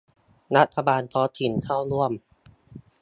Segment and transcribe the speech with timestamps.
[0.55, 2.11] รัฐบาลท้องถิ่นเข้าร่วม